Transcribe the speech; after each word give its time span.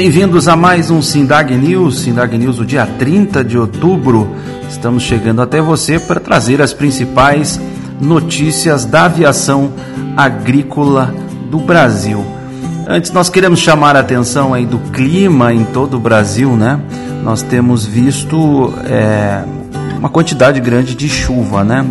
Bem-vindos 0.00 0.46
a 0.46 0.54
mais 0.54 0.92
um 0.92 1.02
Sindag 1.02 1.52
News, 1.56 2.02
Sindag 2.02 2.38
News 2.38 2.58
do 2.58 2.64
dia 2.64 2.86
30 2.86 3.42
de 3.42 3.58
outubro. 3.58 4.30
Estamos 4.70 5.02
chegando 5.02 5.42
até 5.42 5.60
você 5.60 5.98
para 5.98 6.20
trazer 6.20 6.62
as 6.62 6.72
principais 6.72 7.60
notícias 8.00 8.84
da 8.84 9.06
aviação 9.06 9.72
agrícola 10.16 11.12
do 11.50 11.58
Brasil. 11.58 12.24
Antes, 12.86 13.10
nós 13.10 13.28
queremos 13.28 13.58
chamar 13.58 13.96
a 13.96 13.98
atenção 13.98 14.54
aí 14.54 14.64
do 14.64 14.78
clima 14.92 15.52
em 15.52 15.64
todo 15.64 15.96
o 15.96 16.00
Brasil, 16.00 16.54
né? 16.54 16.78
Nós 17.24 17.42
temos 17.42 17.84
visto 17.84 18.72
é, 18.84 19.42
uma 19.98 20.08
quantidade 20.08 20.60
grande 20.60 20.94
de 20.94 21.08
chuva, 21.08 21.64
né? 21.64 21.84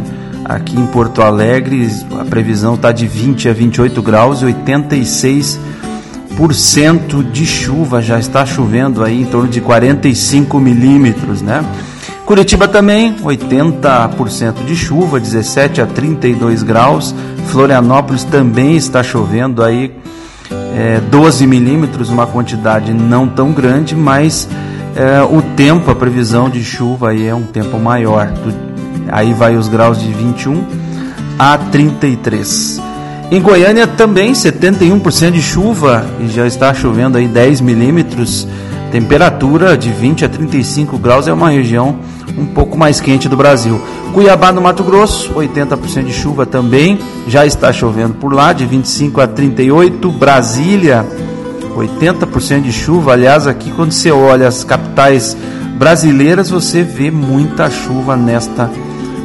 Aqui 0.45 0.79
em 0.79 0.85
Porto 0.85 1.21
Alegre, 1.21 1.85
a 2.17 2.23
previsão 2.23 2.75
está 2.75 2.93
de 2.93 3.05
20 3.05 3.49
a 3.49 3.53
28 3.53 4.01
graus 4.01 4.41
e 4.41 4.45
86 4.45 5.59
de 7.31 7.45
chuva, 7.45 8.01
já 8.01 8.19
está 8.19 8.45
chovendo 8.45 9.03
aí 9.03 9.21
em 9.21 9.25
torno 9.25 9.47
de 9.49 9.59
45 9.59 10.59
milímetros, 10.59 11.41
né? 11.41 11.65
Curitiba 12.25 12.67
também, 12.67 13.15
80% 13.23 14.65
de 14.65 14.75
chuva, 14.75 15.19
17 15.19 15.81
a 15.81 15.85
32 15.85 16.61
graus. 16.61 17.15
Florianópolis 17.47 18.23
também 18.23 18.75
está 18.75 19.01
chovendo 19.01 19.63
aí 19.63 19.95
é, 20.75 20.99
12 21.09 21.47
milímetros, 21.47 22.09
uma 22.09 22.27
quantidade 22.27 22.93
não 22.93 23.27
tão 23.27 23.51
grande, 23.51 23.95
mas 23.95 24.47
é, 24.95 25.21
o 25.23 25.41
tempo, 25.55 25.89
a 25.89 25.95
previsão 25.95 26.49
de 26.49 26.63
chuva 26.63 27.09
aí 27.11 27.25
é 27.25 27.33
um 27.33 27.43
tempo 27.43 27.79
maior. 27.79 28.31
Aí 29.09 29.33
vai 29.33 29.55
os 29.55 29.67
graus 29.67 29.99
de 29.99 30.11
21 30.11 30.63
a 31.39 31.57
33. 31.57 32.86
Em 33.29 33.41
Goiânia 33.41 33.85
também 33.85 34.31
71% 34.31 35.31
de 35.31 35.41
chuva 35.41 36.05
e 36.19 36.29
já 36.29 36.47
está 36.47 36.73
chovendo 36.73 37.17
aí 37.17 37.27
10 37.27 37.59
milímetros. 37.59 38.47
Temperatura 38.89 39.77
de 39.77 39.89
20 39.89 40.23
a 40.23 40.29
35 40.29 40.97
graus 40.97 41.27
é 41.27 41.33
uma 41.33 41.49
região 41.49 41.99
um 42.37 42.45
pouco 42.45 42.77
mais 42.77 43.01
quente 43.01 43.27
do 43.27 43.35
Brasil. 43.35 43.81
Cuiabá 44.13 44.53
no 44.53 44.61
Mato 44.61 44.81
Grosso, 44.81 45.33
80% 45.33 46.05
de 46.05 46.13
chuva 46.13 46.45
também, 46.45 46.99
já 47.27 47.45
está 47.45 47.73
chovendo 47.73 48.13
por 48.13 48.33
lá, 48.33 48.53
de 48.53 48.65
25 48.65 49.19
a 49.19 49.27
38. 49.27 50.09
Brasília, 50.09 51.05
80% 51.75 52.61
de 52.61 52.71
chuva. 52.71 53.11
Aliás, 53.11 53.45
aqui 53.45 53.71
quando 53.71 53.91
você 53.91 54.09
olha 54.09 54.47
as 54.47 54.63
capitais 54.63 55.35
brasileiras, 55.77 56.49
você 56.49 56.81
vê 56.81 57.11
muita 57.11 57.69
chuva 57.69 58.15
nesta 58.15 58.71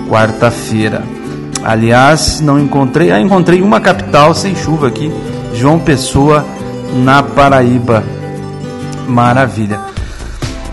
quarta-feira. 0.08 1.21
Aliás, 1.64 2.40
não 2.40 2.58
encontrei, 2.58 3.12
ah, 3.12 3.20
encontrei 3.20 3.62
uma 3.62 3.80
capital 3.80 4.34
sem 4.34 4.54
chuva 4.54 4.88
aqui, 4.88 5.12
João 5.54 5.78
Pessoa, 5.78 6.44
na 7.04 7.22
Paraíba. 7.22 8.02
Maravilha. 9.06 9.80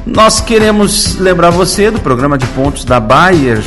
Nós 0.05 0.41
queremos 0.41 1.17
lembrar 1.19 1.51
você 1.51 1.91
do 1.91 1.99
programa 1.99 2.37
de 2.37 2.47
pontos 2.47 2.83
da 2.83 2.99
Bayer, 2.99 3.61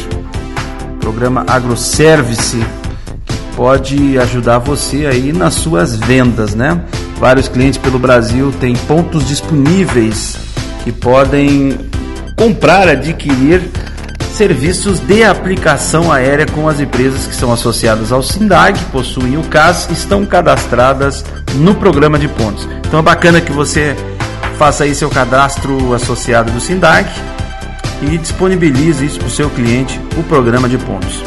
programa 1.01 1.45
AgroService, 1.47 2.59
que 3.25 3.36
pode 3.55 4.19
ajudar 4.19 4.59
você 4.59 5.07
aí 5.07 5.33
nas 5.33 5.55
suas 5.55 5.97
vendas, 5.97 6.55
né? 6.55 6.81
Vários 7.20 7.47
clientes 7.47 7.79
pelo 7.79 7.98
Brasil 7.98 8.53
têm 8.59 8.75
pontos 8.75 9.29
disponíveis 9.29 10.36
que 10.83 10.91
podem 10.91 11.79
comprar, 12.36 12.89
adquirir 12.89 13.62
serviços 14.33 14.98
de 14.98 15.22
aplicação 15.22 16.11
aérea 16.11 16.47
com 16.47 16.69
as 16.69 16.80
empresas 16.80 17.27
que 17.27 17.34
são 17.34 17.52
associadas 17.52 18.11
ao 18.12 18.22
SINDAG, 18.22 18.78
possuem 18.86 19.36
o 19.36 19.42
CAS, 19.44 19.89
estão 19.91 20.24
cadastradas 20.24 21.24
no 21.56 21.74
programa 21.74 22.19
de 22.19 22.28
pontos. 22.28 22.69
Então 22.86 23.00
é 23.00 23.02
bacana 23.02 23.41
que 23.41 23.52
você 23.52 23.94
faça 24.58 24.84
aí 24.84 24.94
seu 24.94 25.11
cadastro 25.11 25.94
associado 25.94 26.50
do 26.50 26.61
SINDAG 26.61 27.08
e 28.02 28.16
disponibilize 28.19 29.05
isso 29.05 29.19
para 29.19 29.28
o 29.28 29.30
seu 29.30 29.50
cliente, 29.50 30.00
o 30.16 30.22
programa 30.22 30.69
de 30.69 30.78
pontos. 30.78 31.22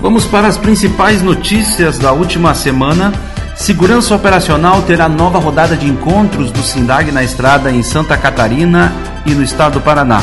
Vamos 0.00 0.24
para 0.26 0.48
as 0.48 0.56
principais 0.56 1.22
notícias 1.22 1.98
da 1.98 2.12
última 2.12 2.54
semana. 2.54 3.12
Segurança 3.54 4.14
Operacional 4.14 4.82
terá 4.82 5.08
nova 5.08 5.38
rodada 5.38 5.76
de 5.76 5.86
encontros 5.86 6.50
do 6.50 6.62
SINDAG 6.62 7.10
na 7.12 7.22
estrada 7.22 7.70
em 7.70 7.82
Santa 7.82 8.16
Catarina 8.16 8.92
e 9.24 9.32
no 9.32 9.42
estado 9.42 9.74
do 9.74 9.80
Paraná. 9.80 10.20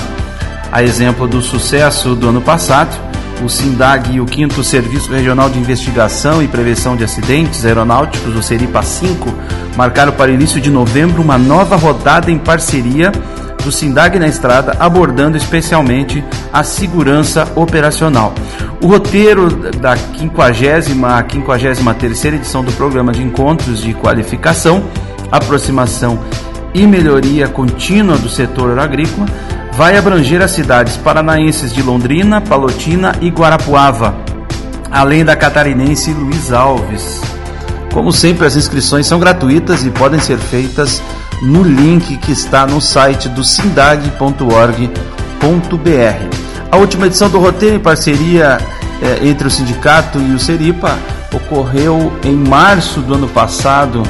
A 0.72 0.84
exemplo 0.84 1.28
do 1.28 1.41
sucesso 1.41 2.13
do 2.13 2.30
ano 2.30 2.41
passado, 2.41 2.96
o 3.44 3.50
SINDAG 3.50 4.16
e 4.16 4.22
o 4.22 4.28
5 4.28 4.63
Serviço 4.63 5.12
Regional 5.12 5.50
de 5.50 5.57
Investigação 5.57 6.44
e 6.44 6.47
Prevenção 6.47 6.96
de 6.96 7.03
Acidentes 7.03 7.66
Aeronáuticos, 7.66 8.35
o 8.35 8.44
SERIPA 8.44 8.84
5, 8.84 9.34
marcaram 9.75 10.12
para 10.12 10.29
o 10.29 10.34
início 10.34 10.62
de 10.62 10.69
novembro 10.69 11.24
uma 11.24 11.40
nova 11.40 11.75
rodada 11.75 12.29
em 12.29 12.38
parceria 12.38 13.12
do 13.63 13.72
SINDAG 13.72 14.19
na 14.19 14.28
estrada, 14.28 14.75
abordando 14.79 15.35
especialmente 15.35 16.24
a 16.53 16.63
segurança 16.63 17.52
operacional. 17.56 18.34
O 18.81 18.88
roteiro 18.88 19.50
da 19.78 19.97
50 19.97 20.44
a 21.12 21.75
53 21.75 22.25
edição 22.25 22.63
do 22.63 22.72
programa 22.74 23.12
de 23.12 23.24
encontros 23.24 23.81
de 23.81 23.94
qualificação, 23.96 24.84
aproximação 25.31 26.19
e 26.74 26.85
melhoria 26.85 27.47
contínua 27.47 28.18
do 28.18 28.29
setor 28.29 28.78
agrícola 28.78 29.25
vai 29.79 29.95
abranger 29.95 30.41
as 30.41 30.51
cidades 30.51 30.97
paranaenses 30.97 31.72
de 31.72 31.81
Londrina, 31.81 32.41
Palotina 32.41 33.16
e 33.22 33.29
Guarapuava, 33.29 34.13
além 34.91 35.23
da 35.23 35.38
catarinense 35.38 36.12
Luiz 36.12 36.51
Alves. 36.51 37.22
Como 37.94 38.12
sempre, 38.12 38.45
as 38.45 38.57
inscrições 38.57 39.07
são 39.07 39.22
gratuitas 39.22 39.85
e 39.85 39.90
podem 39.90 40.19
ser 40.19 40.38
feitas 40.38 41.01
no 41.41 41.63
link 41.63 42.17
que 42.17 42.34
está 42.34 42.67
no 42.67 42.81
site 42.81 43.29
do 43.29 43.41
sindag.org.br. 43.41 44.90
A 46.69 46.75
última 46.75 47.07
edição 47.07 47.29
do 47.29 47.40
roteiro, 47.40 47.78
em 47.78 47.79
parceria 47.79 48.57
eh, 49.01 49.29
entre 49.29 49.47
o 49.47 49.51
sindicato 49.51 50.19
e 50.19 50.34
o 50.35 50.40
Seripa, 50.40 51.00
ocorreu 51.34 52.11
em 52.25 52.35
março 52.35 53.00
do 53.00 53.13
ano 53.13 53.29
passado 53.29 54.03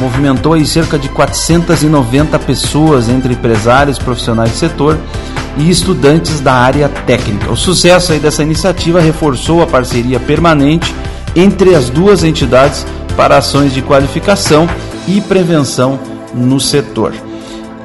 movimentou 0.00 0.54
aí 0.54 0.66
cerca 0.66 0.98
de 0.98 1.08
490 1.10 2.38
pessoas 2.38 3.08
entre 3.08 3.34
empresários, 3.34 3.98
profissionais 3.98 4.50
do 4.52 4.56
setor 4.56 4.98
e 5.58 5.68
estudantes 5.68 6.40
da 6.40 6.54
área 6.54 6.88
técnica. 6.88 7.52
O 7.52 7.56
sucesso 7.56 8.12
aí 8.12 8.18
dessa 8.18 8.42
iniciativa 8.42 9.00
reforçou 9.00 9.62
a 9.62 9.66
parceria 9.66 10.18
permanente 10.18 10.94
entre 11.36 11.74
as 11.74 11.90
duas 11.90 12.24
entidades 12.24 12.86
para 13.16 13.36
ações 13.36 13.74
de 13.74 13.82
qualificação 13.82 14.66
e 15.06 15.20
prevenção 15.20 15.98
no 16.34 16.58
setor. 16.58 17.12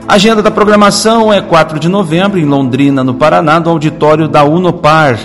A 0.07 0.15
agenda 0.15 0.41
da 0.41 0.51
programação 0.51 1.33
é 1.33 1.41
4 1.41 1.79
de 1.79 1.89
novembro 1.89 2.39
em 2.39 2.45
Londrina, 2.45 3.03
no 3.03 3.15
Paraná, 3.15 3.59
no 3.59 3.71
auditório 3.71 4.27
da 4.27 4.43
Unopar. 4.43 5.17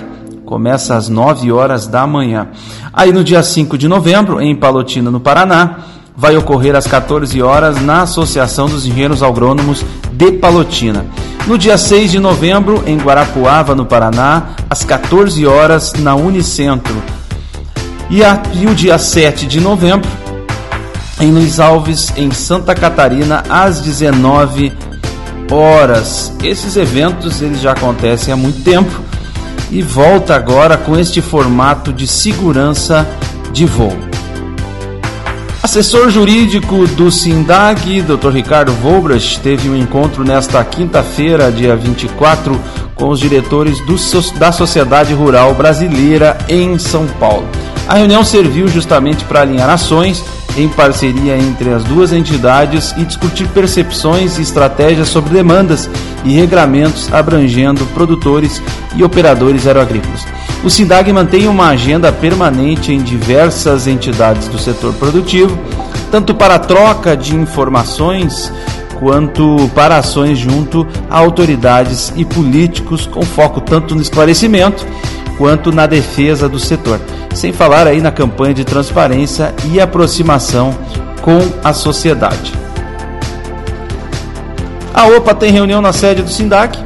Começa 0.44 0.96
às 0.96 1.08
9 1.08 1.52
horas 1.52 1.86
da 1.86 2.06
manhã. 2.06 2.48
Aí 2.92 3.12
no 3.12 3.22
dia 3.22 3.42
5 3.42 3.78
de 3.78 3.86
novembro, 3.86 4.40
em 4.40 4.56
Palotina, 4.56 5.10
no 5.10 5.20
Paraná, 5.20 5.76
vai 6.20 6.36
ocorrer 6.36 6.76
às 6.76 6.86
14 6.86 7.40
horas 7.42 7.80
na 7.80 8.02
Associação 8.02 8.66
dos 8.66 8.84
Engenheiros 8.84 9.22
Agrônomos 9.22 9.82
de 10.12 10.32
Palotina. 10.32 11.06
No 11.46 11.56
dia 11.56 11.78
6 11.78 12.10
de 12.10 12.18
novembro, 12.18 12.84
em 12.86 12.98
Guarapuava, 12.98 13.74
no 13.74 13.86
Paraná, 13.86 14.50
às 14.68 14.84
14 14.84 15.46
horas 15.46 15.94
na 15.94 16.14
Unicentro. 16.14 16.94
E, 18.10 18.22
a, 18.22 18.42
e 18.52 18.66
o 18.66 18.74
dia 18.74 18.98
7 18.98 19.46
de 19.46 19.60
novembro, 19.60 20.10
em 21.18 21.32
Luiz 21.32 21.58
Alves, 21.58 22.12
em 22.14 22.30
Santa 22.32 22.74
Catarina, 22.74 23.42
às 23.48 23.80
19 23.80 24.74
horas. 25.50 26.34
Esses 26.44 26.76
eventos 26.76 27.40
eles 27.40 27.62
já 27.62 27.72
acontecem 27.72 28.34
há 28.34 28.36
muito 28.36 28.62
tempo 28.62 29.00
e 29.70 29.80
volta 29.80 30.34
agora 30.34 30.76
com 30.76 30.98
este 30.98 31.22
formato 31.22 31.94
de 31.94 32.06
segurança 32.06 33.08
de 33.52 33.64
voo. 33.64 34.09
Assessor 35.70 36.10
jurídico 36.10 36.84
do 36.88 37.12
SINDAG, 37.12 38.02
Dr. 38.02 38.30
Ricardo 38.30 38.72
Volbras, 38.72 39.36
teve 39.36 39.70
um 39.70 39.76
encontro 39.76 40.24
nesta 40.24 40.64
quinta-feira, 40.64 41.52
dia 41.52 41.76
24, 41.76 42.60
com 42.96 43.08
os 43.08 43.20
diretores 43.20 43.78
do, 43.82 43.94
da 44.36 44.50
Sociedade 44.50 45.14
Rural 45.14 45.54
Brasileira 45.54 46.36
em 46.48 46.76
São 46.76 47.06
Paulo. 47.06 47.46
A 47.86 47.94
reunião 47.94 48.24
serviu 48.24 48.66
justamente 48.66 49.24
para 49.24 49.42
alinhar 49.42 49.70
ações 49.70 50.24
em 50.56 50.68
parceria 50.68 51.36
entre 51.36 51.70
as 51.70 51.84
duas 51.84 52.12
entidades 52.12 52.94
e 52.96 53.04
discutir 53.04 53.48
percepções 53.48 54.38
e 54.38 54.42
estratégias 54.42 55.08
sobre 55.08 55.32
demandas 55.32 55.88
e 56.24 56.32
regramentos 56.32 57.12
abrangendo 57.12 57.84
produtores 57.86 58.62
e 58.94 59.04
operadores 59.04 59.66
aeroagrícolas. 59.66 60.26
O 60.62 60.68
SINDAG 60.68 61.12
mantém 61.12 61.48
uma 61.48 61.68
agenda 61.68 62.12
permanente 62.12 62.92
em 62.92 63.02
diversas 63.02 63.86
entidades 63.86 64.48
do 64.48 64.58
setor 64.58 64.92
produtivo, 64.94 65.58
tanto 66.10 66.34
para 66.34 66.56
a 66.56 66.58
troca 66.58 67.16
de 67.16 67.34
informações 67.34 68.52
quanto 68.98 69.70
para 69.74 69.96
ações 69.96 70.38
junto 70.38 70.86
a 71.08 71.18
autoridades 71.18 72.12
e 72.14 72.24
políticos 72.24 73.06
com 73.06 73.22
foco 73.22 73.60
tanto 73.62 73.94
no 73.94 74.02
esclarecimento 74.02 74.86
quanto 75.40 75.72
na 75.72 75.86
defesa 75.86 76.50
do 76.50 76.58
setor. 76.58 77.00
Sem 77.34 77.50
falar 77.50 77.86
aí 77.86 78.02
na 78.02 78.12
campanha 78.12 78.52
de 78.52 78.62
transparência 78.62 79.54
e 79.72 79.80
aproximação 79.80 80.76
com 81.22 81.38
a 81.64 81.72
sociedade. 81.72 82.52
A 84.92 85.06
OPA 85.06 85.34
tem 85.34 85.50
reunião 85.50 85.80
na 85.80 85.94
sede 85.94 86.20
do 86.20 86.28
SINDAC. 86.28 86.78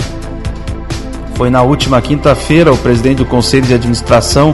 Foi 1.35 1.51
na 1.51 1.63
última 1.63 2.01
quinta-feira 2.01 2.73
o 2.73 2.79
presidente 2.79 3.19
do 3.19 3.25
Conselho 3.25 3.67
de 3.67 3.75
Administração 3.75 4.53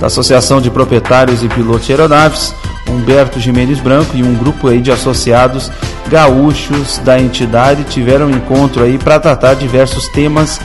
da 0.00 0.08
Associação 0.08 0.60
de 0.60 0.68
Proprietários 0.68 1.44
e 1.44 1.48
Pilotos 1.48 1.86
de 1.86 1.92
Aeronaves, 1.92 2.52
Humberto 2.90 3.38
Jimenez 3.38 3.78
Branco 3.78 4.16
e 4.16 4.24
um 4.24 4.34
grupo 4.34 4.66
aí 4.66 4.80
de 4.80 4.90
associados 4.90 5.70
gaúchos 6.08 6.98
da 7.04 7.20
entidade 7.20 7.84
tiveram 7.84 8.26
um 8.26 8.30
encontro 8.30 8.82
aí 8.82 8.98
para 8.98 9.20
tratar 9.20 9.54
diversos 9.54 10.08
temas 10.08 10.60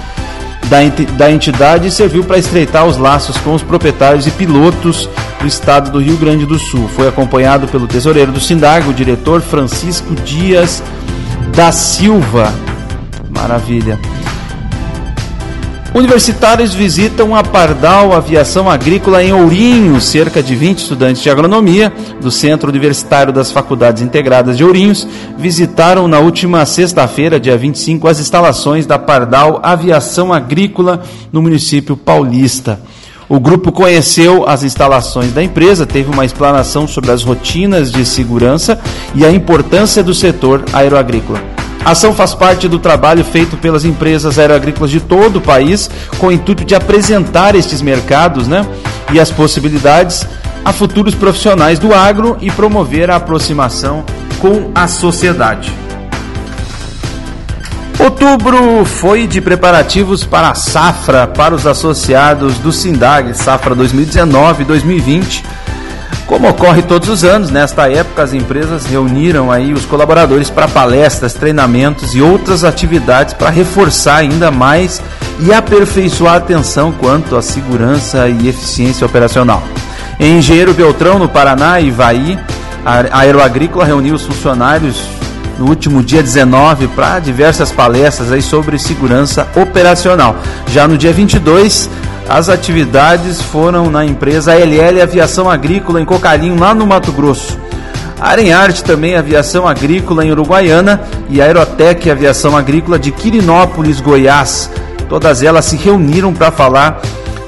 da 0.70 1.32
entidade 1.32 1.88
e 1.88 1.92
serviu 1.92 2.24
para 2.24 2.38
estreitar 2.38 2.86
os 2.86 2.98
laços 2.98 3.38
com 3.38 3.54
os 3.54 3.62
proprietários 3.62 4.26
e 4.26 4.32
pilotos 4.32 5.10
do 5.40 5.48
estado 5.48 5.92
do 5.92 6.00
Rio 6.00 6.18
Grande 6.18 6.46
do 6.46 6.58
Sul. 6.58 6.88
Foi 6.96 7.08
acompanhado 7.08 7.68
pelo 7.68 7.88
tesoureiro 7.88 8.32
do 8.32 8.40
Sindag, 8.40 8.88
o 8.88 8.94
diretor 8.94 9.42
Francisco 9.42 10.16
Dias 10.16 10.82
da 11.56 11.72
Silva. 11.72 12.54
Maravilha. 13.30 14.00
Universitários 15.94 16.74
visitam 16.74 17.36
a 17.36 17.44
Pardal 17.44 18.14
Aviação 18.14 18.70
Agrícola 18.70 19.22
em 19.22 19.34
Ourinhos. 19.34 20.06
Cerca 20.06 20.42
de 20.42 20.56
20 20.56 20.80
estudantes 20.80 21.22
de 21.22 21.30
agronomia 21.30 21.92
do 22.22 22.32
Centro 22.32 22.70
Universitário 22.70 23.34
das 23.34 23.52
Faculdades 23.52 24.02
Integradas 24.02 24.56
de 24.56 24.64
Ourinhos 24.64 25.06
visitaram 25.38 26.08
na 26.08 26.18
última 26.18 26.66
sexta-feira, 26.66 27.42
dia 27.42 27.58
25, 27.58 28.08
as 28.08 28.22
instalações 28.22 28.86
da 28.86 28.98
Pardal 28.98 29.60
Aviação 29.62 30.32
Agrícola 30.32 31.04
no 31.30 31.42
município 31.42 31.98
paulista. 31.98 32.80
O 33.28 33.38
grupo 33.38 33.70
conheceu 33.70 34.48
as 34.48 34.64
instalações 34.64 35.34
da 35.34 35.44
empresa, 35.44 35.86
teve 35.86 36.10
uma 36.10 36.24
explanação 36.24 36.88
sobre 36.88 37.12
as 37.12 37.22
rotinas 37.22 37.92
de 37.92 38.06
segurança 38.06 38.80
e 39.14 39.26
a 39.26 39.32
importância 39.32 40.02
do 40.02 40.14
setor 40.14 40.64
aeroagrícola. 40.72 41.61
A 41.84 41.92
ação 41.92 42.14
faz 42.14 42.36
parte 42.36 42.68
do 42.68 42.78
trabalho 42.78 43.24
feito 43.24 43.58
pelas 43.58 43.84
empresas 43.84 44.38
aeroagrícolas 44.38 44.92
de 44.92 45.00
todo 45.00 45.38
o 45.38 45.42
país, 45.42 45.90
com 46.20 46.28
o 46.28 46.32
intuito 46.32 46.64
de 46.64 46.76
apresentar 46.76 47.56
estes 47.56 47.82
mercados 47.82 48.48
né, 48.48 48.66
e 49.12 49.20
as 49.20 49.32
possibilidades 49.32 50.26
a 50.64 50.72
futuros 50.72 51.16
profissionais 51.16 51.80
do 51.80 51.94
agro 51.94 52.38
e 52.40 52.52
promover 52.52 53.10
a 53.10 53.16
aproximação 53.16 54.04
com 54.40 54.72
a 54.76 54.88
sociedade. 54.88 55.74
Outubro 58.00 58.86
foi 58.86 59.28
de 59.28 59.42
preparativos 59.42 60.24
para 60.24 60.50
a 60.50 60.56
safra 60.56 61.28
para 61.28 61.54
os 61.54 61.68
associados 61.68 62.58
do 62.58 62.72
Sindag, 62.72 63.34
safra 63.36 63.76
2019-2020 63.76 65.44
como 66.32 66.48
ocorre 66.48 66.82
todos 66.82 67.10
os 67.10 67.26
anos, 67.26 67.52
nesta 67.52 67.92
época 67.92 68.24
as 68.24 68.34
empresas 68.34 68.86
reuniram 68.86 69.52
aí 69.52 69.74
os 69.74 69.84
colaboradores 69.84 70.50
para 70.50 70.66
palestras, 70.66 71.34
treinamentos 71.34 72.16
e 72.16 72.22
outras 72.22 72.64
atividades 72.64 73.34
para 73.34 73.50
reforçar 73.50 74.16
ainda 74.16 74.50
mais 74.50 75.02
e 75.42 75.54
aperfeiçoar 75.54 76.36
a 76.36 76.38
atenção 76.38 76.94
quanto 76.94 77.36
à 77.36 77.42
segurança 77.42 78.30
e 78.30 78.48
eficiência 78.48 79.06
operacional. 79.06 79.62
Em 80.18 80.38
Engenheiro 80.38 80.74
Beltrão, 80.74 81.20
no 81.20 81.28
Paraná, 81.28 81.82
Ivaí, 81.82 82.40
a 82.86 83.20
Aeroagrícola 83.20 83.84
reuniu 83.84 84.16
os 84.16 84.26
funcionários 84.26 85.04
no 85.60 85.68
último 85.68 86.02
dia 86.02 86.24
19 86.24 86.88
para 86.88 87.20
diversas 87.20 87.74
palestras 87.74 88.32
aí 88.32 88.42
sobre 88.42 88.80
segurança 88.80 89.46
operacional. 89.54 90.38
Já 90.68 90.88
no 90.88 90.98
dia 90.98 91.12
22, 91.12 91.90
as 92.34 92.48
atividades 92.48 93.42
foram 93.42 93.90
na 93.90 94.06
empresa 94.06 94.56
LL 94.56 95.02
Aviação 95.02 95.50
Agrícola 95.50 96.00
em 96.00 96.06
Cocalinho, 96.06 96.58
lá 96.58 96.74
no 96.74 96.88
Mato 96.88 97.12
Grosso. 97.12 97.60
Arenarte 98.22 98.86
também 98.86 99.18
Aviação 99.18 99.68
Agrícola 99.68 100.24
em 100.24 100.32
Uruguaiana 100.32 101.02
e 101.30 101.42
Aerotec 101.42 102.10
Aviação 102.10 102.56
Agrícola 102.56 102.98
de 102.98 103.12
Quirinópolis, 103.12 104.00
Goiás. 104.00 104.72
Todas 105.10 105.44
elas 105.44 105.66
se 105.66 105.76
reuniram 105.76 106.34
para 106.34 106.52
falar 106.52 107.02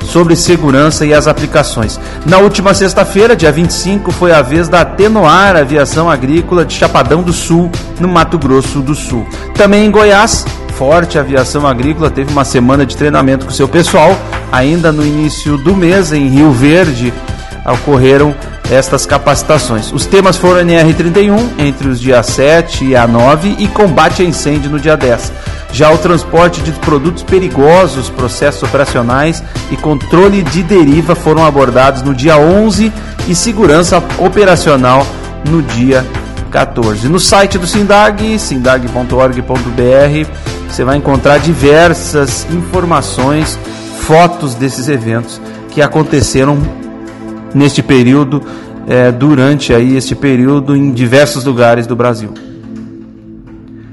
sobre 0.04 0.36
segurança 0.36 1.06
e 1.06 1.14
as 1.14 1.30
aplicações. 1.30 1.98
Na 2.26 2.40
última 2.40 2.74
sexta-feira, 2.74 3.38
dia 3.38 3.54
25, 3.54 4.12
foi 4.12 4.34
a 4.34 4.42
vez 4.42 4.68
da 4.68 4.84
Tenoar 4.84 5.56
Aviação 5.56 6.10
Agrícola 6.10 6.66
de 6.66 6.74
Chapadão 6.74 7.22
do 7.22 7.32
Sul, 7.32 7.72
no 8.02 8.10
Mato 8.10 8.38
Grosso 8.38 8.82
do 8.82 8.94
Sul. 8.94 9.26
Também 9.56 9.86
em 9.86 9.92
Goiás, 9.92 10.46
Forte 10.78 11.20
Aviação 11.20 11.68
Agrícola 11.68 12.10
teve 12.10 12.32
uma 12.32 12.44
semana 12.44 12.86
de 12.86 12.98
treinamento 12.98 13.46
com 13.46 13.52
seu 13.52 13.68
pessoal. 13.68 14.16
Ainda 14.52 14.92
no 14.92 15.06
início 15.06 15.58
do 15.58 15.76
mês, 15.76 16.12
em 16.12 16.28
Rio 16.28 16.52
Verde, 16.52 17.14
ocorreram 17.66 18.36
estas 18.72 19.06
capacitações. 19.06 19.92
Os 19.92 20.06
temas 20.06 20.38
foram 20.38 20.66
NR31 20.66 21.60
entre 21.60 21.88
os 21.88 22.00
dias 22.00 22.26
7 22.28 22.86
e 22.86 22.96
a 22.96 23.08
9 23.08 23.56
e 23.60 23.68
combate 23.68 24.22
a 24.22 24.26
incêndio 24.26 24.72
no 24.72 24.80
dia 24.80 24.98
10. 24.98 25.32
Já 25.72 25.92
o 25.92 25.98
transporte 25.98 26.62
de 26.62 26.72
produtos 26.72 27.24
perigosos, 27.24 28.10
processos 28.10 28.64
operacionais 28.64 29.44
e 29.72 29.78
controle 29.78 30.44
de 30.44 30.64
deriva 30.64 31.16
foram 31.16 31.46
abordados 31.46 32.02
no 32.02 32.14
dia 32.14 32.38
11 32.38 32.92
e 33.28 33.36
segurança 33.36 34.04
operacional 34.20 35.06
no 35.50 35.62
dia 35.62 36.06
14. 36.54 37.10
No 37.10 37.20
site 37.20 37.58
do 37.58 37.66
Sindag, 37.66 38.38
sindag.org.br, 38.38 40.30
você 40.70 40.84
vai 40.84 40.98
encontrar 40.98 41.40
diversas 41.40 42.46
informações, 42.52 43.58
fotos 44.02 44.54
desses 44.54 44.88
eventos 44.88 45.42
que 45.72 45.82
aconteceram 45.82 46.60
neste 47.56 47.82
período, 47.82 48.44
é, 48.88 49.12
durante 49.12 49.74
aí 49.74 49.98
este 49.98 50.14
período 50.14 50.76
em 50.76 50.92
diversos 50.92 51.44
lugares 51.44 51.88
do 51.88 51.96
Brasil. 51.96 52.32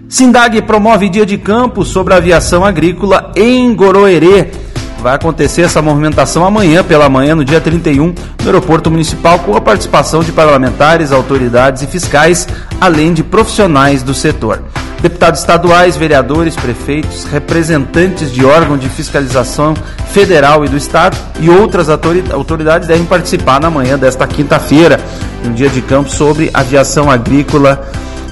Sindag 0.07 0.61
promove 0.63 1.09
dia 1.09 1.25
de 1.25 1.39
campo 1.39 1.83
sobre 1.83 2.13
aviação 2.13 2.63
agrícola 2.63 3.33
em 3.37 3.75
Goroerê. 3.75 4.51
Vai 5.01 5.15
acontecer 5.15 5.63
essa 5.63 5.81
movimentação 5.81 6.45
amanhã 6.45 6.85
pela 6.85 7.09
manhã, 7.09 7.35
no 7.35 7.43
dia 7.43 7.59
31, 7.59 8.09
no 8.09 8.15
aeroporto 8.45 8.91
municipal, 8.91 9.39
com 9.39 9.57
a 9.57 9.61
participação 9.61 10.23
de 10.23 10.31
parlamentares, 10.31 11.11
autoridades 11.11 11.83
e 11.83 11.87
fiscais, 11.87 12.47
além 12.79 13.15
de 13.15 13.23
profissionais 13.25 14.03
do 14.03 14.13
setor. 14.13 14.63
Deputados 15.01 15.41
estaduais, 15.41 15.97
vereadores, 15.97 16.55
prefeitos, 16.55 17.25
representantes 17.25 18.31
de 18.31 18.45
órgão 18.45 18.77
de 18.77 18.91
fiscalização 18.91 19.75
federal 20.13 20.67
e 20.67 20.69
do 20.69 20.77
estado 20.77 21.17
e 21.41 21.49
outras 21.49 21.89
autoridades 21.89 22.87
devem 22.87 23.07
participar 23.07 23.59
na 23.59 23.71
manhã 23.71 23.99
desta 23.99 24.27
quinta-feira, 24.27 25.01
um 25.47 25.55
dia 25.55 25.71
de 25.71 25.81
campo 25.81 26.11
sobre 26.11 26.51
aviação 26.53 27.11
agrícola 27.11 27.89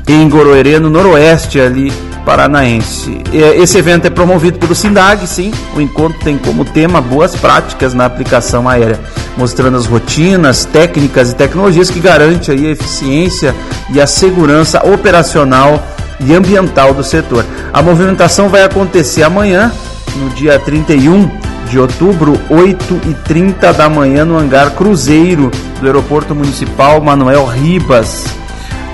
em 0.06 0.29
Goroerê, 0.29 0.79
no 0.79 0.91
noroeste 0.91 1.59
ali 1.59 1.91
paranaense. 2.28 3.22
Esse 3.32 3.79
evento 3.79 4.06
é 4.06 4.10
promovido 4.10 4.58
pelo 4.58 4.74
SINDAG, 4.74 5.26
sim. 5.26 5.50
O 5.74 5.81
encontro 5.81 6.19
tem 6.22 6.36
como 6.36 6.62
tema 6.62 7.00
boas 7.00 7.34
práticas 7.34 7.94
na 7.94 8.05
aplicação 8.05 8.69
aérea, 8.69 9.00
mostrando 9.34 9.79
as 9.79 9.86
rotinas, 9.86 10.67
técnicas 10.67 11.31
e 11.31 11.34
tecnologias 11.34 11.88
que 11.91 11.98
garantem 11.98 12.67
a 12.67 12.70
eficiência 12.70 13.55
e 13.91 13.98
a 13.98 14.06
segurança 14.06 14.86
operacional 14.86 15.82
e 16.20 16.34
ambiental 16.34 16.93
do 16.93 17.03
setor. 17.03 17.46
A 17.72 17.81
movimentação 17.81 18.50
vai 18.50 18.62
acontecer 18.62 19.22
amanhã, 19.22 19.72
no 20.17 20.29
dia 20.34 20.58
31 20.58 21.31
de 21.70 21.79
outubro, 21.79 22.38
8h30 22.50 23.72
da 23.72 23.88
manhã, 23.88 24.26
no 24.26 24.36
hangar 24.36 24.72
Cruzeiro 24.72 25.50
do 25.81 25.86
Aeroporto 25.86 26.34
Municipal 26.34 27.00
Manuel 27.00 27.46
Ribas. 27.46 28.26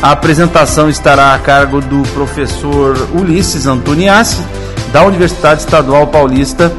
A 0.05 0.11
apresentação 0.11 0.91
estará 0.91 1.35
a 1.35 1.39
cargo 1.39 1.81
do 1.81 2.03
professor 2.11 3.09
Ulisses 3.15 3.67
Antoniassi, 3.67 4.45
da 4.93 5.03
Universidade 5.03 5.63
Estadual 5.63 6.09
Paulista, 6.09 6.71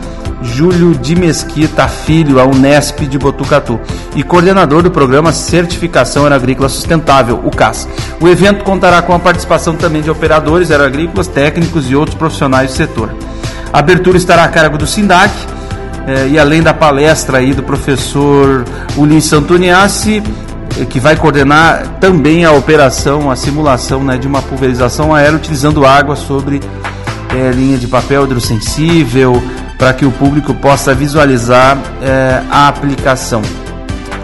Júlio 0.44 0.94
de 0.94 1.15
Mesquita 1.15 1.88
Filho, 1.88 2.39
a 2.39 2.46
Unesp 2.46 3.00
de 3.00 3.17
Botucatu, 3.17 3.79
e 4.15 4.22
coordenador 4.22 4.84
do 4.84 4.91
programa 4.91 5.32
Certificação 5.32 6.22
Aeroagrícola 6.25 6.70
Sustentável, 6.70 7.41
o 7.44 7.50
CAS. 7.50 7.89
O 8.22 8.27
evento 8.27 8.63
contará 8.63 9.01
com 9.01 9.15
a 9.15 9.17
participação 9.17 9.75
também 9.75 10.03
de 10.03 10.12
operadores 10.12 10.70
aeroagrícolas, 10.70 11.27
técnicos 11.27 11.89
e 11.89 11.96
outros 11.96 12.15
profissionais 12.15 12.70
do 12.70 12.77
setor. 12.77 13.10
A 13.74 13.79
abertura 13.79 14.17
estará 14.17 14.44
a 14.44 14.50
cargo 14.50 14.77
do 14.77 14.86
SINDAC, 14.86 15.34
eh, 16.05 16.27
e 16.27 16.38
além 16.38 16.62
da 16.62 16.75
palestra 16.75 17.39
aí 17.39 17.55
do 17.55 17.63
professor 17.63 18.63
Ulisses 18.96 19.34
Antoniassi, 19.34 20.22
que 20.89 21.00
vai 21.00 21.15
coordenar 21.15 21.98
também 22.01 22.44
a 22.44 22.51
operação, 22.51 23.32
a 23.32 23.36
simulação 23.36 24.03
né, 24.03 24.17
de 24.17 24.27
uma 24.27 24.41
pulverização 24.41 25.15
aérea 25.15 25.38
utilizando 25.38 25.86
água 25.86 26.15
sobre 26.15 26.60
é, 27.29 27.51
linha 27.51 27.77
de 27.77 27.88
papel 27.88 28.25
hidrossensível, 28.25 29.41
para 29.77 29.94
que 29.94 30.05
o 30.05 30.12
público 30.12 30.53
possa 30.53 30.94
visualizar 30.94 31.77
é, 32.01 32.41
a 32.50 32.67
aplicação. 32.67 33.41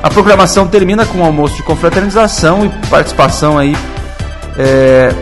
A 0.03 0.09
programação 0.09 0.67
termina 0.67 1.05
com 1.05 1.19
um 1.19 1.23
almoço 1.23 1.55
de 1.55 1.63
confraternização 1.63 2.65
e 2.65 2.69
participação 2.87 3.57
aí 3.57 3.77
é, 4.57 5.13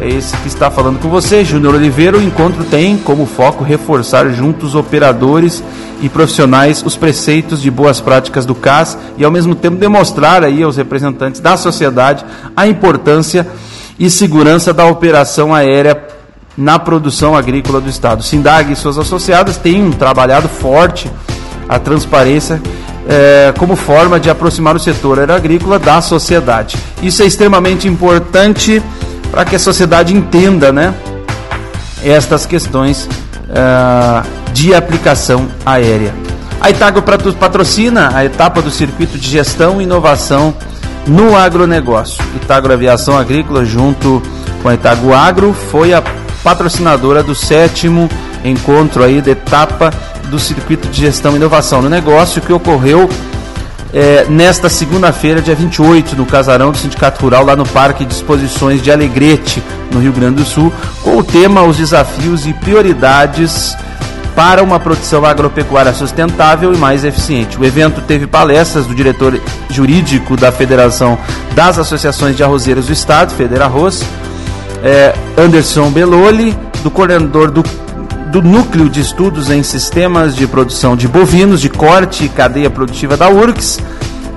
é 0.00 0.08
esse 0.08 0.36
que 0.36 0.46
está 0.46 0.70
falando 0.70 1.00
com 1.00 1.08
você, 1.08 1.44
Júnior 1.44 1.74
Oliveira. 1.74 2.16
O 2.16 2.22
encontro 2.22 2.62
tem 2.62 2.96
como 2.96 3.26
foco 3.26 3.64
reforçar 3.64 4.30
juntos 4.30 4.76
operadores 4.76 5.62
e 6.00 6.08
profissionais 6.08 6.84
os 6.86 6.96
preceitos 6.96 7.60
de 7.60 7.68
boas 7.68 8.00
práticas 8.00 8.46
do 8.46 8.54
CAS 8.54 8.96
e 9.18 9.24
ao 9.24 9.30
mesmo 9.30 9.56
tempo 9.56 9.76
demonstrar 9.76 10.44
aí 10.44 10.62
aos 10.62 10.76
representantes 10.76 11.40
da 11.40 11.56
sociedade 11.56 12.24
a 12.56 12.64
importância 12.64 13.44
e 13.98 14.08
segurança 14.08 14.72
da 14.72 14.86
operação 14.86 15.52
aérea 15.52 16.00
na 16.56 16.78
produção 16.78 17.34
agrícola 17.34 17.80
do 17.80 17.90
Estado. 17.90 18.22
Sindag 18.22 18.72
e 18.72 18.76
suas 18.76 18.98
associadas 18.98 19.56
têm 19.56 19.90
trabalhado 19.90 20.48
forte 20.48 21.10
a 21.68 21.78
transparência 21.78 22.62
é, 23.08 23.52
como 23.58 23.76
forma 23.76 24.18
de 24.18 24.30
aproximar 24.30 24.74
o 24.74 24.78
setor 24.78 25.30
agrícola 25.30 25.78
da 25.78 26.00
sociedade. 26.00 26.76
Isso 27.02 27.22
é 27.22 27.26
extremamente 27.26 27.86
importante 27.86 28.82
para 29.30 29.44
que 29.44 29.56
a 29.56 29.58
sociedade 29.58 30.14
entenda 30.14 30.72
né, 30.72 30.94
estas 32.02 32.46
questões 32.46 33.08
é, 33.48 34.52
de 34.52 34.74
aplicação 34.74 35.48
aérea. 35.66 36.14
A 36.60 36.70
Itago 36.70 37.02
patrocina 37.38 38.10
a 38.14 38.24
etapa 38.24 38.62
do 38.62 38.70
circuito 38.70 39.18
de 39.18 39.28
gestão 39.28 39.80
e 39.80 39.84
inovação 39.84 40.54
no 41.06 41.36
agronegócio. 41.36 42.24
Itago 42.36 42.72
Aviação 42.72 43.18
Agrícola, 43.18 43.64
junto 43.64 44.22
com 44.62 44.68
a 44.70 44.74
Itago 44.74 45.12
Agro, 45.12 45.52
foi 45.52 45.92
a 45.92 46.02
patrocinadora 46.42 47.22
do 47.22 47.34
sétimo 47.34 48.08
encontro 48.42 49.02
aí 49.02 49.20
da 49.20 49.32
etapa 49.32 49.90
do 50.34 50.40
Circuito 50.40 50.88
de 50.88 51.00
Gestão 51.00 51.34
e 51.34 51.36
Inovação 51.36 51.80
no 51.80 51.88
Negócio, 51.88 52.42
que 52.42 52.52
ocorreu 52.52 53.08
é, 53.92 54.26
nesta 54.28 54.68
segunda-feira, 54.68 55.40
dia 55.40 55.54
28, 55.54 56.16
no 56.16 56.26
casarão 56.26 56.72
do 56.72 56.76
Sindicato 56.76 57.22
Rural, 57.22 57.44
lá 57.44 57.54
no 57.54 57.64
Parque 57.64 58.04
de 58.04 58.12
Exposições 58.12 58.82
de 58.82 58.90
Alegrete, 58.90 59.62
no 59.92 60.00
Rio 60.00 60.12
Grande 60.12 60.42
do 60.42 60.44
Sul, 60.44 60.72
com 61.04 61.18
o 61.18 61.22
tema 61.22 61.62
Os 61.62 61.76
Desafios 61.76 62.48
e 62.48 62.52
Prioridades 62.52 63.76
para 64.34 64.60
uma 64.60 64.80
produção 64.80 65.24
agropecuária 65.24 65.94
sustentável 65.94 66.74
e 66.74 66.76
mais 66.76 67.04
eficiente. 67.04 67.56
O 67.56 67.64
evento 67.64 68.00
teve 68.00 68.26
palestras 68.26 68.86
do 68.86 68.94
diretor 68.94 69.40
jurídico 69.70 70.36
da 70.36 70.50
Federação 70.50 71.16
das 71.54 71.78
Associações 71.78 72.36
de 72.36 72.42
Arrozeiros 72.42 72.86
do 72.86 72.92
Estado, 72.92 73.32
Federarroz, 73.32 74.04
é, 74.82 75.14
Anderson 75.38 75.92
Beloli, 75.92 76.58
do 76.82 76.90
coordenador 76.90 77.52
do, 77.52 77.62
do 78.34 78.42
Núcleo 78.42 78.88
de 78.88 79.00
Estudos 79.00 79.48
em 79.48 79.62
Sistemas 79.62 80.34
de 80.34 80.44
Produção 80.48 80.96
de 80.96 81.06
Bovinos, 81.06 81.60
de 81.60 81.68
Corte 81.68 82.24
e 82.24 82.28
Cadeia 82.28 82.68
Produtiva 82.68 83.16
da 83.16 83.28
URCS, 83.28 83.78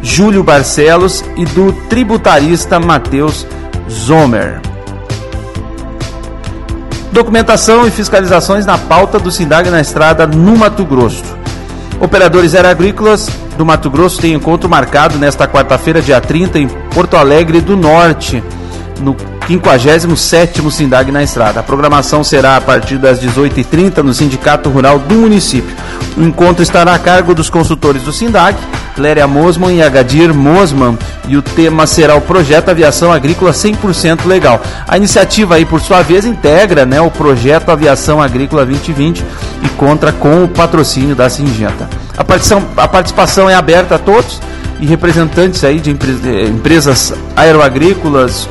Júlio 0.04 0.44
Barcelos, 0.44 1.26
e 1.36 1.44
do 1.46 1.74
tributarista 1.90 2.80
Matheus 2.80 3.48
Zomer. 3.90 4.62
Documentação 7.12 7.88
e 7.88 7.92
fiscalizações 7.92 8.68
na 8.68 8.78
pauta 8.78 9.18
do 9.18 9.32
SINDAG 9.32 9.72
na 9.72 9.82
estrada 9.82 10.28
no 10.28 10.56
Mato 10.56 10.86
Grosso. 10.86 11.24
Operadores 12.00 12.54
aeroagrícolas 12.54 13.28
do 13.58 13.66
Mato 13.66 13.90
Grosso 13.90 14.22
têm 14.22 14.36
encontro 14.36 14.70
marcado 14.70 15.18
nesta 15.18 15.48
quarta-feira, 15.48 16.04
dia 16.04 16.22
30, 16.22 16.60
em 16.60 16.68
Porto 16.68 17.18
Alegre 17.18 17.62
do 17.62 17.76
Norte, 17.76 18.44
no 19.02 19.16
57º 19.48 20.70
Sindag 20.70 21.10
na 21.12 21.24
estrada. 21.24 21.62
A 21.62 21.64
programação 21.64 22.24
será 22.24 22.58
a 22.58 22.62
partir 22.62 22.98
das 22.98 23.20
18h30 23.20 24.04
no 24.04 24.14
Sindicato 24.14 24.70
Rural 24.70 25.00
do 25.00 25.16
município. 25.16 25.74
O 26.18 26.24
encontro 26.24 26.62
estará 26.62 26.94
a 26.94 27.00
cargo 27.00 27.34
dos 27.34 27.50
consultores 27.50 28.04
do 28.04 28.12
Sindag, 28.12 28.58
Cléria 28.94 29.26
Mosman 29.26 29.78
e 29.78 29.82
Agadir 29.82 30.34
Mosman, 30.34 30.98
e 31.28 31.38
o 31.38 31.42
tema 31.42 31.88
será 31.88 32.16
o 32.16 32.22
projeto 32.22 32.70
Aviação 32.70 33.12
Agrícola 33.12 33.52
100% 33.52 34.26
Legal. 34.26 34.62
A 34.86 34.98
iniciativa 34.98 35.56
aí, 35.56 35.66
por 35.66 35.80
sua 35.80 36.02
vez, 36.02 36.26
integra 36.26 36.86
né, 36.86 37.00
o 37.00 37.10
projeto 37.10 37.70
Aviação 37.70 38.22
Agrícola 38.22 38.66
2020 38.66 39.24
e 39.64 39.70
conta 39.70 40.12
com 40.12 40.44
o 40.44 40.48
patrocínio 40.48 41.16
da 41.16 41.30
Singenta. 41.30 41.88
A 42.18 42.24
participação, 42.24 42.68
a 42.76 42.88
participação 42.88 43.50
é 43.50 43.54
aberta 43.54 43.96
a 43.96 44.00
todos 44.00 44.42
e 44.80 44.86
representantes 44.86 45.64
aí 45.64 45.80
de 45.80 45.92
empresas 45.92 47.14
aeroagrícolas, 47.36 48.48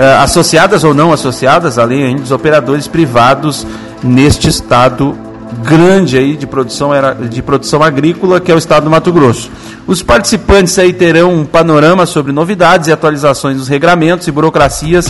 eh, 0.00 0.14
associadas 0.14 0.82
ou 0.82 0.94
não 0.94 1.12
associadas, 1.12 1.78
além 1.78 2.16
dos 2.16 2.30
operadores 2.30 2.88
privados 2.88 3.66
neste 4.02 4.48
estado 4.48 5.14
grande 5.62 6.16
aí 6.16 6.38
de 6.38 6.46
produção, 6.46 6.92
de 7.28 7.42
produção 7.42 7.82
agrícola, 7.82 8.40
que 8.40 8.50
é 8.50 8.54
o 8.54 8.56
estado 8.56 8.84
do 8.84 8.90
Mato 8.90 9.12
Grosso. 9.12 9.50
Os 9.86 10.02
participantes 10.02 10.78
aí 10.78 10.94
terão 10.94 11.34
um 11.34 11.44
panorama 11.44 12.06
sobre 12.06 12.32
novidades 12.32 12.88
e 12.88 12.92
atualizações 12.92 13.58
dos 13.58 13.68
regramentos 13.68 14.26
e 14.26 14.30
burocracias 14.30 15.06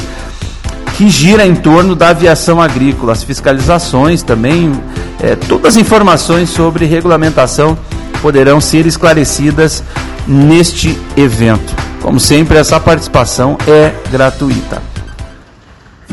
que 0.96 1.08
gira 1.08 1.46
em 1.46 1.54
torno 1.54 1.94
da 1.94 2.08
aviação 2.08 2.60
agrícola, 2.60 3.12
as 3.12 3.22
fiscalizações 3.22 4.24
também, 4.24 4.72
é, 5.22 5.36
todas 5.36 5.76
as 5.76 5.80
informações 5.80 6.50
sobre 6.50 6.84
regulamentação 6.84 7.78
poderão 8.20 8.60
ser 8.60 8.86
esclarecidas 8.86 9.84
neste 10.26 10.98
evento. 11.16 11.74
Como 12.00 12.18
sempre, 12.18 12.58
essa 12.58 12.80
participação 12.80 13.58
é 13.66 13.92
gratuita. 14.10 14.82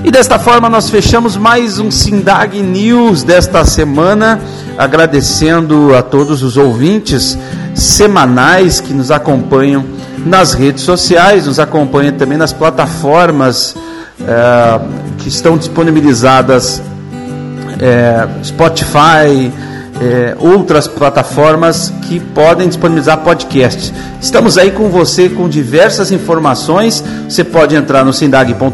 E 0.04 0.12
desta 0.12 0.38
forma 0.38 0.70
nós 0.70 0.90
fechamos 0.90 1.36
mais 1.36 1.80
um 1.80 1.90
Sindag 1.90 2.62
News 2.62 3.24
desta 3.24 3.66
semana, 3.66 4.40
agradecendo 4.78 5.96
a 5.96 6.04
todos 6.04 6.44
os 6.44 6.56
ouvintes 6.56 7.38
semanais 7.74 8.80
que 8.80 8.94
nos 8.94 9.10
acompanham 9.10 9.84
nas 10.26 10.54
redes 10.54 10.84
sociais, 10.84 11.48
nos 11.48 11.60
acompanham 11.60 12.14
também 12.14 12.38
nas 12.38 12.54
plataformas 12.54 13.76
é, 14.22 14.80
que 15.18 15.30
estão 15.30 15.58
disponibilizadas 15.58 16.82
é, 17.80 18.28
Spotify, 18.44 19.52
é, 20.02 20.36
outras 20.40 20.88
plataformas 20.88 21.92
que 22.04 22.20
podem 22.20 22.68
disponibilizar 22.68 23.20
podcasts. 23.20 23.94
Estamos 24.22 24.58
aí 24.58 24.72
com 24.72 24.90
você 24.90 25.30
com 25.30 25.48
diversas 25.50 26.12
informações. 26.12 27.04
Você 27.28 27.44
pode 27.44 27.76
entrar 27.76 28.04
no 28.04 28.14
sindag.org.br, 28.14 28.68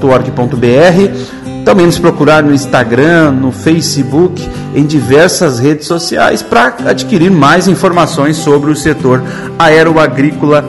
também 1.63 1.86
nos 1.86 2.00
procurar 2.00 2.44
no 2.44 2.53
Instagram, 2.53 3.32
no 3.32 3.51
Facebook, 3.51 4.48
em 4.75 4.86
diversas 4.86 5.60
redes 5.60 5.88
sociais 5.88 6.42
para 6.42 6.75
adquirir 6.86 7.32
mais 7.32 7.68
informações 7.68 8.38
sobre 8.38 8.72
o 8.72 8.75
setor 8.75 9.24
aeroagrícola 9.58 10.65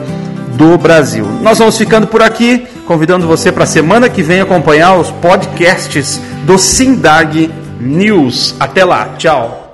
do 0.55 0.77
Brasil. 0.77 1.25
Nós 1.41 1.57
vamos 1.57 1.77
ficando 1.77 2.07
por 2.07 2.21
aqui, 2.21 2.65
convidando 2.87 3.27
você 3.27 3.51
para 3.51 3.65
a 3.65 3.67
semana 3.67 4.07
que 4.07 4.23
vem 4.23 4.39
acompanhar 4.39 4.95
os 4.97 5.11
podcasts 5.11 6.21
do 6.45 6.57
Sindag 6.57 7.51
News. 7.79 8.55
Até 8.57 8.85
lá, 8.85 9.09
tchau. 9.17 9.64